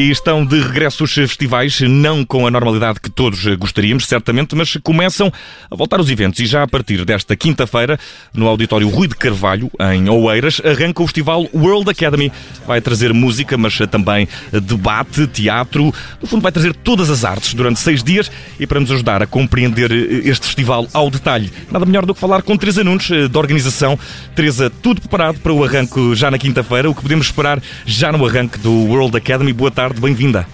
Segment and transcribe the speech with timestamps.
[0.00, 4.78] E estão de regresso os festivais, não com a normalidade que todos gostaríamos, certamente, mas
[4.82, 5.30] começam
[5.70, 6.40] a voltar os eventos.
[6.40, 8.00] E já a partir desta quinta-feira,
[8.32, 12.32] no Auditório Rui de Carvalho, em Oeiras, arranca o festival World Academy.
[12.66, 15.92] Vai trazer música, mas também debate, teatro.
[16.18, 19.26] No fundo, vai trazer todas as artes durante seis dias e para nos ajudar a
[19.26, 19.92] compreender
[20.24, 23.98] este festival ao detalhe, nada melhor do que falar com Teresa Nunes, da organização.
[24.34, 26.88] Teresa, tudo preparado para o arranque já na quinta-feira.
[26.88, 29.52] O que podemos esperar já no arranque do World Academy?
[29.52, 30.46] Boa tarde, bem-vinda.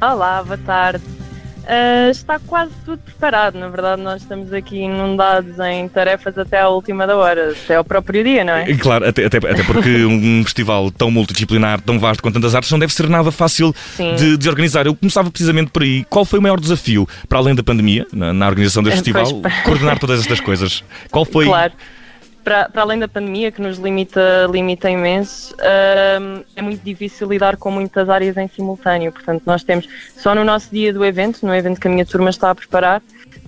[0.00, 1.02] Olá, boa tarde.
[1.66, 3.58] Uh, está quase tudo preparado.
[3.58, 7.84] Na verdade, nós estamos aqui inundados em tarefas até à última da hora, até ao
[7.84, 8.72] próprio dia, não é?
[8.74, 12.78] Claro, até, até, até porque um festival tão multidisciplinar, tão vasto com tantas artes, não
[12.78, 13.74] deve ser nada fácil
[14.16, 14.86] de, de, organizar.
[14.86, 16.04] Eu começava precisamente por aí.
[16.04, 19.98] Qual foi o maior desafio, para além da pandemia, na, na organização deste festival, coordenar
[19.98, 20.84] todas estas coisas?
[21.10, 21.46] Qual foi?
[21.46, 21.72] Claro
[22.46, 27.56] para, para além da pandemia, que nos limita, limita imenso, uh, é muito difícil lidar
[27.56, 29.10] com muitas áreas em simultâneo.
[29.10, 32.30] Portanto, nós temos, só no nosso dia do evento, no evento que a minha turma
[32.30, 33.02] está a preparar,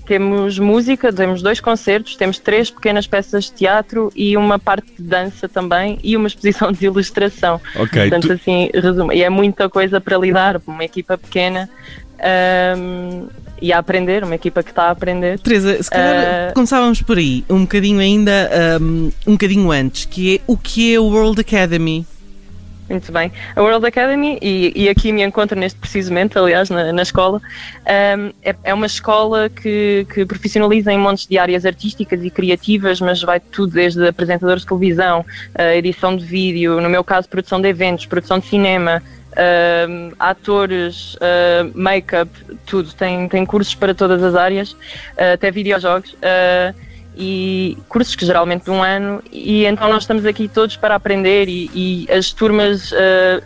[0.05, 5.03] temos música, temos dois concertos, temos três pequenas peças de teatro e uma parte de
[5.05, 7.61] dança também e uma exposição de ilustração.
[7.77, 8.03] Ok.
[8.03, 8.33] Portanto, tu...
[8.33, 9.13] assim, resumo.
[9.13, 11.71] E é muita coisa para lidar, uma equipa pequena.
[12.77, 13.29] Um,
[13.61, 15.39] e a aprender, uma equipa que está a aprender.
[15.39, 18.51] Teresa, se calhar uh, começávamos por aí, um bocadinho ainda,
[18.81, 22.07] um, um bocadinho antes, que é o que é o World Academy?
[22.89, 23.31] Muito bem.
[23.55, 28.33] A World Academy, e, e aqui me encontro neste precisamente, aliás, na, na escola, um,
[28.43, 33.23] é, é, uma escola que, que profissionaliza em montes de áreas artísticas e criativas, mas
[33.23, 35.25] vai tudo desde apresentadores de televisão,
[35.75, 39.03] edição de vídeo, no meu caso, produção de eventos, produção de cinema,
[40.19, 42.31] atores, uh, make-up,
[42.67, 42.93] tudo.
[42.93, 46.13] Tem, tem cursos para todas as áreas, uh, até videojogos.
[46.15, 46.88] Uh,
[47.19, 51.49] e cursos que geralmente de um ano, e então nós estamos aqui todos para aprender
[51.49, 52.97] e, e as turmas uh,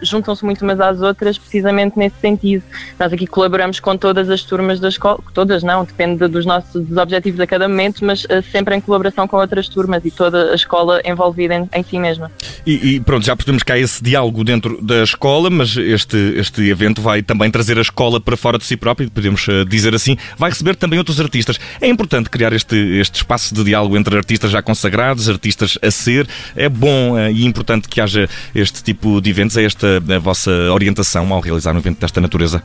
[0.02, 2.62] juntam-se muito umas às outras precisamente nesse sentido.
[2.98, 6.96] Nós aqui colaboramos com todas as turmas da escola, todas não, depende dos nossos dos
[6.98, 10.54] objetivos a cada momento, mas uh, sempre em colaboração com outras turmas e toda a
[10.54, 12.30] escola envolvida em, em si mesma.
[12.66, 16.68] E, e, pronto, já percebemos que há esse diálogo dentro da escola, mas este, este
[16.68, 20.16] evento vai também trazer a escola para fora de si próprio, podemos uh, dizer assim,
[20.36, 21.58] vai receber também outros artistas.
[21.80, 25.90] É importante criar este, este espaço de de diálogo entre artistas já consagrados, artistas a
[25.90, 26.28] ser.
[26.56, 29.56] É bom eh, e importante que haja este tipo de eventos.
[29.56, 32.62] É esta a vossa orientação ao realizar um evento desta natureza?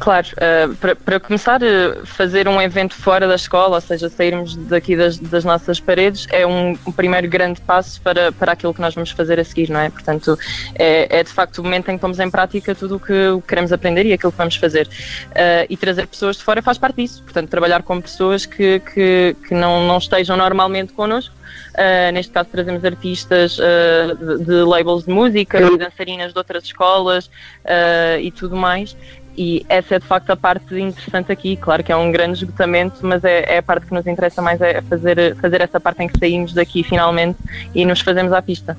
[0.00, 4.56] Claro, uh, para, para, começar, uh, fazer um evento fora da escola, ou seja, sairmos
[4.56, 8.80] daqui das, das nossas paredes, é um, um, primeiro grande passo para, para aquilo que
[8.80, 9.90] nós vamos fazer a seguir, não é?
[9.90, 10.38] Portanto,
[10.74, 13.14] é, é de facto o momento em que pomos em prática tudo o que
[13.46, 14.86] queremos aprender e aquilo que vamos fazer.
[14.86, 17.22] Uh, e trazer pessoas de fora faz parte disso.
[17.22, 21.34] Portanto, trabalhar com pessoas que, que, que não, não estejam normalmente connosco.
[21.70, 26.64] Uh, neste caso trazemos artistas uh, de, de, labels de música, e dançarinas de outras
[26.64, 28.96] escolas uh, e tudo mais
[29.40, 31.56] e essa é de facto a parte interessante aqui.
[31.56, 34.60] Claro que é um grande esgotamento, mas é, é, a parte que nos interessa mais,
[34.60, 37.38] é fazer, fazer essa parte em que saímos daqui finalmente
[37.74, 38.76] e nos fazemos à pista.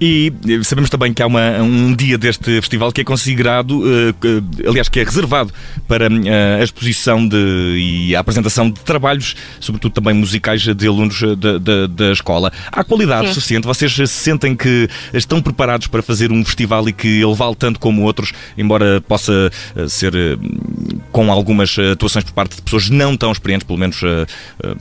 [0.00, 0.32] E
[0.64, 4.98] sabemos também que há uma, um dia deste festival que é considerado, uh, aliás, que
[4.98, 5.52] é reservado
[5.86, 7.36] para uh, a exposição de,
[7.76, 12.50] e a apresentação de trabalhos, sobretudo também musicais, de alunos da, da, da escola.
[12.72, 13.34] Há qualidade Sim.
[13.34, 13.66] suficiente?
[13.66, 18.02] Vocês sentem que estão preparados para fazer um festival e que ele vale tanto como
[18.02, 19.50] outros, embora possa
[19.86, 24.00] ser uh, com algumas atuações por parte de pessoas não tão experientes, pelo menos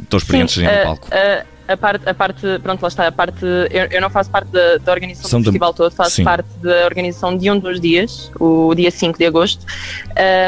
[0.10, 1.10] tão experientes Sim, no palco?
[1.70, 4.78] A parte, a parte, pronto, lá está, a parte, eu, eu não faço parte da,
[4.78, 6.24] da organização São do festival todo, faço sim.
[6.24, 9.64] parte da organização de um dos dias, o dia 5 de agosto,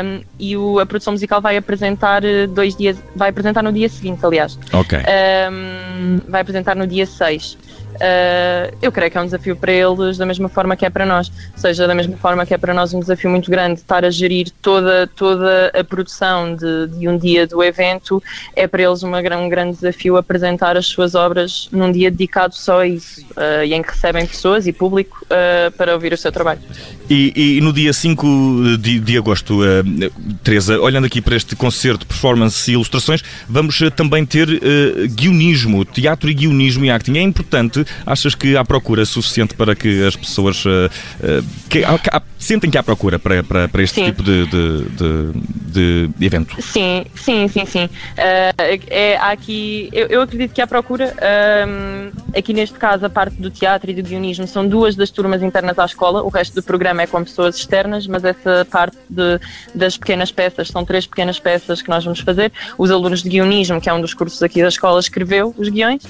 [0.04, 3.88] um, e o, a produção musical vai apresentar eh, dois dias, vai apresentar no dia
[3.88, 4.58] seguinte, aliás.
[4.74, 4.98] Ok.
[4.98, 7.58] Um, vai apresentar no dia 6.
[7.96, 11.06] Uh, eu creio que é um desafio para eles da mesma forma que é para
[11.06, 11.32] nós.
[11.54, 14.10] Ou seja, da mesma forma que é para nós um desafio muito grande estar a
[14.10, 18.22] gerir toda, toda a produção de, de um dia do evento,
[18.56, 22.82] é para eles uma, um grande desafio apresentar as suas obras num dia dedicado só
[22.82, 26.32] a isso uh, e em que recebem pessoas e público uh, para ouvir o seu
[26.32, 26.62] trabalho.
[27.10, 29.60] E, e no dia 5 de, de agosto,
[30.44, 34.48] Teresa, olhando aqui para este concerto, performance e ilustrações, vamos também ter
[35.10, 37.18] guionismo, teatro e guionismo e acting.
[37.18, 42.22] É importante achas que há procura suficiente para que as pessoas uh, uh, que, há,
[42.38, 44.06] sentem que há procura para, para, para este sim.
[44.06, 46.62] tipo de, de, de, de, evento?
[46.62, 47.86] Sim, sim, sim, sim.
[47.86, 51.14] Uh, é, há aqui, eu, eu, acredito que há procura.
[51.68, 55.42] Um, aqui neste caso, a parte do teatro e do guionismo são duas das turmas
[55.42, 59.40] internas à escola, o resto do programa é com pessoas externas, mas essa parte de,
[59.74, 62.52] das pequenas peças, são três pequenas peças que nós vamos fazer.
[62.78, 66.04] Os alunos de guionismo, que é um dos cursos aqui da escola, escreveu os guiões.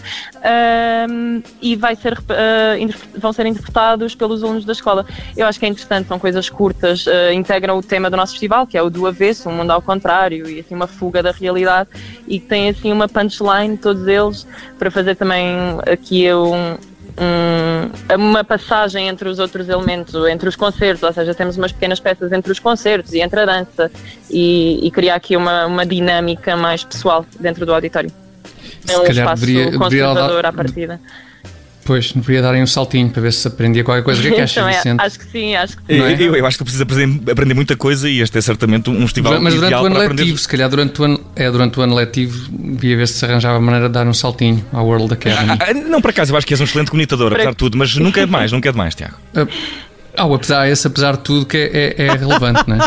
[1.09, 5.05] Um, e vai ser, uh, vão ser interpretados pelos alunos da escola.
[5.37, 8.65] Eu acho que é interessante, são coisas curtas, uh, integram o tema do nosso festival,
[8.65, 11.89] que é o do avesso, um mundo ao contrário, e assim uma fuga da realidade,
[12.27, 14.47] e tem assim uma punchline, todos eles,
[14.79, 16.77] para fazer também aqui um,
[17.17, 21.99] um, uma passagem entre os outros elementos, entre os concertos, ou seja, temos umas pequenas
[21.99, 23.91] peças entre os concertos e entre a dança
[24.29, 28.11] e, e criar aqui uma, uma dinâmica mais pessoal dentro do auditório.
[28.89, 31.01] É um espaço deveria, conservador deveria à partida.
[31.91, 34.21] Pois, deveria darem um saltinho para ver se aprendia qualquer coisa.
[34.21, 35.01] O que é que achas, então, Vicente?
[35.01, 36.01] Acho que sim, acho que sim.
[36.01, 36.23] É?
[36.23, 39.41] Eu, eu, acho que preciso aprender, aprender, muita coisa e este é certamente um festival
[39.41, 40.37] Mas durante o ano letivo, aprender...
[40.37, 42.49] se calhar durante o ano, é, durante o ano letivo,
[42.79, 45.57] via ver se se arranjava a maneira de dar um saltinho ao World Academy.
[45.59, 47.93] Ah, não, por acaso, eu acho que és um excelente comunicador, apesar de tudo, mas
[47.97, 49.15] nunca é demais, nunca é demais, Tiago.
[49.35, 49.49] Uh,
[50.23, 52.79] Oh, apesar, esse apesar de tudo que é, é, é relevante, não é?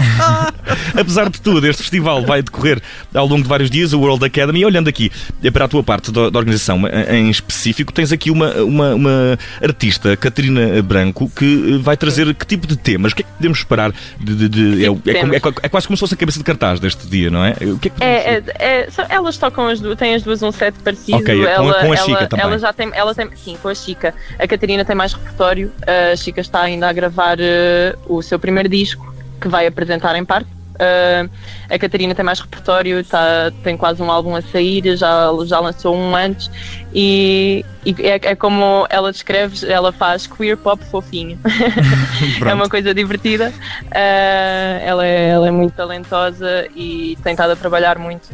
[1.00, 2.80] apesar de tudo, este festival vai decorrer
[3.14, 4.60] ao longo de vários dias, o World Academy.
[4.60, 5.10] E olhando aqui
[5.52, 10.16] para a tua parte da, da organização em específico, tens aqui uma, uma, uma, artista,
[10.16, 13.12] Catarina Branco, que vai trazer que tipo de temas?
[13.12, 13.92] O que é que podemos esperar?
[14.18, 16.44] De, de, de é, é, como, é, é, quase como se fosse a cabeça de
[16.44, 17.52] cartaz deste dia, não é?
[17.60, 20.74] O que é que é, é, elas tocam as duas, têm as duas um set
[20.82, 21.18] parecido.
[21.18, 22.46] Okay, ela, com, a, com a Chica ela, também.
[22.46, 24.14] Ela já tem, ela tem, sim, com a Chica.
[24.38, 25.72] A Catarina tem mais repertório,
[26.12, 30.14] a Chica está ainda a gravar gravar uh, o seu primeiro disco, que vai apresentar
[30.16, 30.48] em parte.
[30.74, 31.30] Uh,
[31.70, 35.94] a Catarina tem mais repertório, tá, tem quase um álbum a sair, já, já lançou
[35.94, 36.50] um antes,
[36.92, 41.38] e, e é, é, como ela descreve, ela faz queer pop fofinho.
[42.44, 43.52] é uma coisa divertida.
[43.84, 48.28] Uh, ela, é, ela é muito talentosa e tem estado a trabalhar muito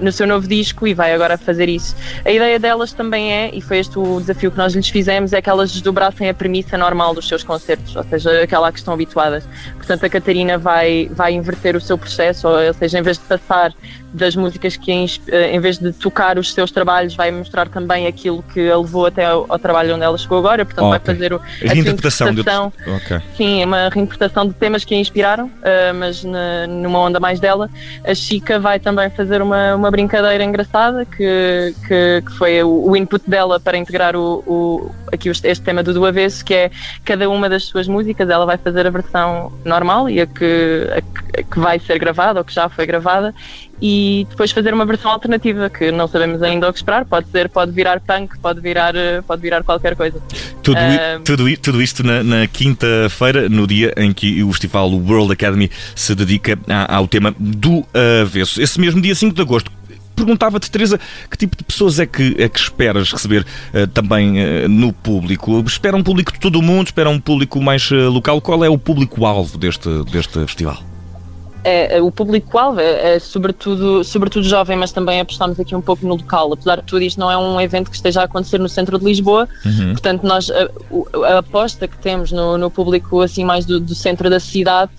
[0.00, 1.94] no seu novo disco e vai agora fazer isso.
[2.24, 5.40] A ideia delas também é, e foi este o desafio que nós lhes fizemos, é
[5.40, 8.94] que elas desdobrassem a premissa normal dos seus concertos, ou seja, aquela a que estão
[8.94, 9.44] habituadas.
[9.76, 13.72] Portanto, a Catarina vai, vai inverter o seu processo, ou seja, em vez de passar
[14.12, 14.90] das músicas que,
[15.28, 19.06] eh, em vez de tocar os seus trabalhos, vai mostrar também aquilo que a levou
[19.06, 20.64] até ao, ao trabalho onde ela chegou agora.
[20.64, 20.98] Portanto, okay.
[20.98, 22.28] vai fazer o, a reinterpretação.
[22.30, 22.90] interpretação de...
[22.90, 23.20] okay.
[23.36, 27.40] Sim, é uma reinterpretação de temas que a inspiraram, uh, mas na, numa onda mais
[27.40, 27.70] dela.
[28.04, 32.96] A Chica vai também fazer uma, uma brincadeira engraçada, que, que, que foi o, o,
[32.96, 36.70] input dela para integrar o, o, aqui este tema do do avesso, que é
[37.04, 41.40] cada uma das suas músicas, ela vai fazer a versão normal e a que, a,
[41.40, 43.34] a que vai ser gravada ou que já foi gravada
[43.82, 47.04] e depois fazer uma versão alternativa que não sabemos ainda o que esperar.
[47.04, 50.22] Pode ser, pode virar punk, pode virar, eh, pode virar qualquer coisa.
[50.62, 55.32] Tudo, uh, tudo, tudo isto na, na quinta-feira, no dia em que o festival World
[55.32, 56.56] Academy se dedica
[56.88, 57.84] ao tema do
[58.22, 58.62] avesso.
[58.62, 59.72] Esse mesmo dia 5 de agosto.
[60.14, 63.44] Perguntava-te, Teresa, que tipo de pessoas é que, é que esperas receber
[63.74, 65.58] uh, também uh, no público?
[65.66, 66.86] Espera um público de todo o mundo?
[66.86, 68.40] Espera um público mais local?
[68.40, 70.91] Qual é o público-alvo deste, deste festival?
[71.64, 76.06] É, é, o público-alvo é, é, sobretudo, sobretudo jovem, mas também apostamos aqui um pouco
[76.06, 76.52] no local.
[76.52, 79.04] Apesar de tudo, isto não é um evento que esteja a acontecer no centro de
[79.04, 79.92] Lisboa, uhum.
[79.92, 80.68] portanto, nós, a,
[81.26, 84.90] a, aposta que temos no, no público assim mais do, do centro da cidade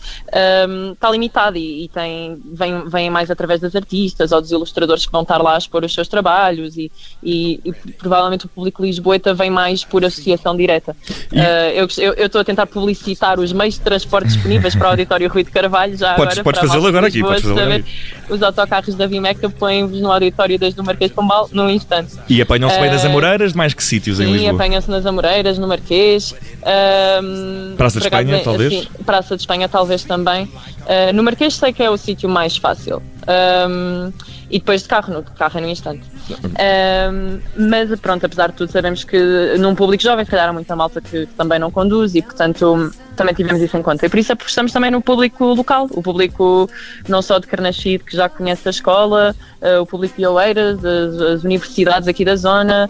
[0.68, 5.06] um, está limitada e, e, tem, vem, vem mais através das artistas ou dos ilustradores
[5.06, 8.84] que vão estar lá a expor os seus trabalhos e, e, e provavelmente o público
[8.84, 10.96] lisboeta vem mais por associação direta.
[11.32, 15.44] Uh, eu estou a tentar publicitar os meios de transporte disponíveis para o Auditório Rui
[15.44, 16.53] de Carvalho já podes, agora.
[16.54, 17.22] Podes fazê-lo agora aqui.
[17.22, 17.84] Fazê agora
[18.30, 22.14] Os autocarros da Vimeca põem-vos no auditório desde o Marquês de Pombal num instante.
[22.30, 24.50] E apanham-se uh, bem nas eh, Amoreiras, mais que sítios sim, em Lisboa?
[24.50, 26.32] Sim, apanham-se nas Amoreiras, no Marquês.
[26.32, 28.88] Uh, Praça de Espanha, talvez?
[29.06, 30.50] Praça de Espanha, talvez também.
[30.84, 33.02] Uh, no Marquês sei que é o sítio mais fácil.
[33.28, 34.12] Um,
[34.50, 36.04] e depois de carro, no carro é no instante.
[36.30, 40.76] Um, mas pronto, apesar de tudo, sabemos que num público jovem, se calhar há muita
[40.76, 44.06] malta que, que, também não conduz e, portanto, também tivemos isso em conta.
[44.06, 46.70] E por isso apostamos também no público local, o público
[47.08, 51.22] não só de Carnachide, que já conhece a escola, uh, o público de Oeiras, as,
[51.22, 52.90] as, universidades aqui da zona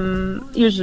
[0.00, 0.76] um, e os,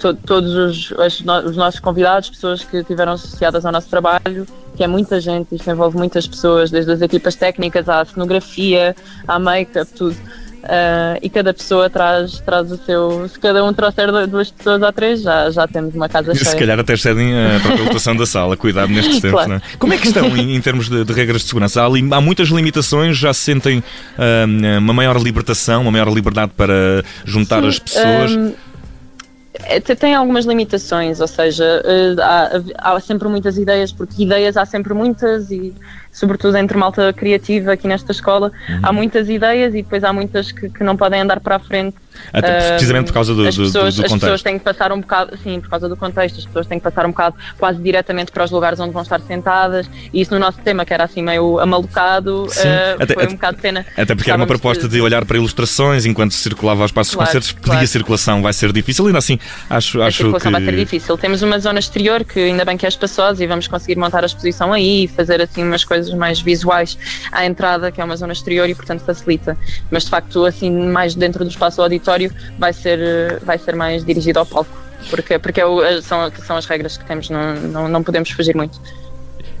[0.00, 4.84] to, todos os, os, os nossos convidados, pessoas que estiveram associadas ao nosso trabalho que
[4.84, 8.94] é muita gente, isto envolve muitas pessoas, desde as equipas técnicas à cenografia,
[9.26, 10.16] à make-up, tudo.
[10.58, 13.28] Uh, e cada pessoa traz, traz o seu.
[13.28, 16.50] Se cada um trouxer duas pessoas ou três, já, já temos uma casa cheia.
[16.50, 19.48] Se calhar até cedem a própria lotação da sala, cuidado nestes tempos, claro.
[19.50, 19.62] não é?
[19.78, 21.82] Como é que estão em, em termos de, de, regras de segurança?
[21.82, 27.04] Há, há, muitas limitações, já se sentem uh, uma maior libertação, uma maior liberdade para
[27.24, 28.32] juntar Sim, as pessoas?
[28.32, 28.52] Um, é,
[29.98, 34.94] tem algumas limitações, ou seja, eh, há, há, sempre muitas ideias, porque ideias há sempre
[34.94, 35.74] muitas e,
[36.12, 38.80] sobretudo entre malta criativa aqui nesta escola, uhum.
[38.82, 41.96] há muitas ideias e depois há muitas que, que não podem andar para a frente
[42.32, 45.00] até precisamente por causa do, as pessoas, do, do, As pessoas têm que passar um
[45.00, 48.32] bocado, sim, por causa do contexto, as pessoas têm que passar um bocado quase diretamente
[48.32, 51.22] para os lugares onde vão estar sentadas e isso no nosso tema, que era assim
[51.22, 53.86] meio amalucado, uh, até, foi um bocado de pena.
[53.96, 55.00] Até porque era uma proposta de...
[55.00, 57.86] olhar para ilustrações enquanto circulava aos passos claro, concertos, pedia claro.
[57.86, 59.38] circulação, vai ser difícil, ainda assim
[59.70, 60.58] acho, a acho circulação que...
[60.58, 61.16] vai ser difícil.
[61.16, 64.26] Temos uma zona exterior que ainda bem que é espaçosa e vamos conseguir montar a
[64.26, 66.98] exposição aí e fazer assim umas coisas mais visuais
[67.30, 69.56] à entrada, que é uma zona exterior e portanto facilita.
[69.90, 74.04] Mas de facto, assim, mais dentro do espaço auditório vai ser ser, vai ser mais
[74.04, 74.70] dirigido ao palco,
[75.10, 78.80] porque, porque é são, são as regras que temos, não, não, não podemos fugir muito.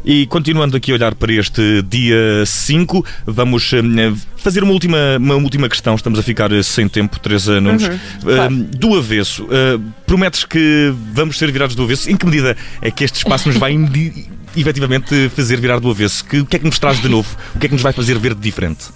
[0.04, 5.34] E continuando aqui a olhar para este dia 5, vamos uh, fazer uma última, uma
[5.34, 5.96] última questão.
[5.96, 7.88] Estamos a ficar sem tempo, Teresa Nunes.
[7.88, 8.54] Uhum, claro.
[8.54, 12.08] uh, do avesso, uh, prometes que vamos ser virados do avesso?
[12.10, 13.72] Em que medida é que este espaço nos vai
[14.60, 16.24] efetivamente fazer virar do avesso?
[16.24, 17.36] Que, o que é que nos traz de novo?
[17.54, 18.86] O que é que nos vai fazer ver de diferente?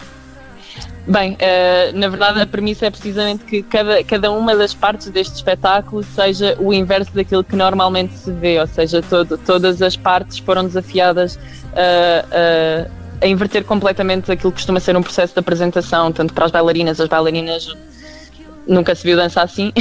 [1.07, 5.35] Bem, uh, na verdade a premissa é precisamente que cada, cada uma das partes deste
[5.35, 10.39] espetáculo seja o inverso daquilo que normalmente se vê, ou seja, todo, todas as partes
[10.39, 11.41] foram desafiadas
[11.75, 12.87] a,
[13.21, 16.53] a, a inverter completamente aquilo que costuma ser um processo de apresentação, tanto para as
[16.53, 17.77] bailarinas, as bailarinas
[18.69, 19.73] nunca se viu dançar assim,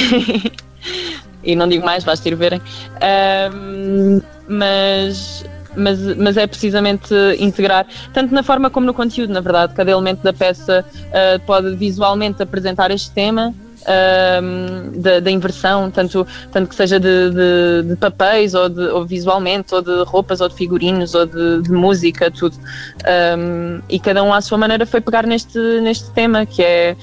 [1.43, 8.33] e não digo mais, basta ir verem, uh, mas mas, mas é precisamente integrar, tanto
[8.33, 9.73] na forma como no conteúdo, na verdade.
[9.73, 13.53] Cada elemento da peça uh, pode visualmente apresentar este tema.
[13.81, 19.03] Uh, da, da, inversão, tanto, tanto que seja de, de, de papéis ou, de, ou,
[19.07, 22.55] visualmente, ou de roupas, ou de figurinos, ou de, de música, tudo.
[22.55, 26.95] Um, e cada um à sua maneira foi pegar neste, neste tema, que é.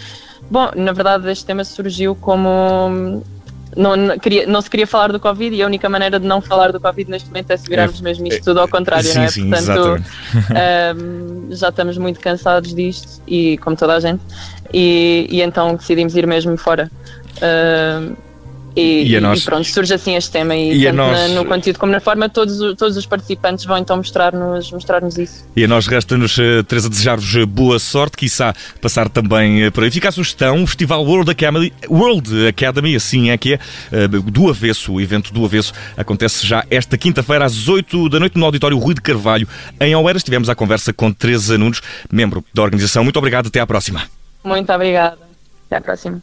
[0.49, 3.25] Bom, na verdade, este tema surgiu como
[3.79, 6.41] não, não, queria, não se queria falar do Covid e a única maneira de não
[6.41, 9.19] falar do Covid neste momento é se virarmos é, mesmo isto tudo ao contrário, sim,
[9.19, 9.29] não é?
[9.29, 10.05] Sim, Portanto,
[10.97, 14.21] um, já estamos muito cansados disto e como toda a gente,
[14.75, 16.91] e, e então decidimos ir mesmo fora.
[17.41, 18.28] Um,
[18.77, 19.41] e, e, nós...
[19.41, 21.19] e, pronto, surge assim este tema e, e tanto nós...
[21.19, 25.47] na, no conteúdo como na forma todos, todos os participantes vão então mostrar-nos mostrar isso.
[25.57, 29.85] E a nós resta-nos, uh, Teresa, desejar-vos eh, boa sorte, quiçá passar também uh, por
[29.85, 29.91] aí.
[29.91, 34.93] Fica a sugestão, o Festival World Academy, World Academy, assim é que é, do avesso,
[34.93, 38.95] o evento do avesso acontece já esta quinta-feira às 8 da noite no Auditório Rui
[38.95, 39.49] de Carvalho,
[39.81, 40.23] em Oeiras.
[40.23, 43.03] Tivemos a conversa com Teresa Nunes, membro da organização.
[43.03, 44.03] Muito obrigado, até à próxima.
[44.45, 45.19] Muito obrigada,
[45.67, 46.23] até à próxima.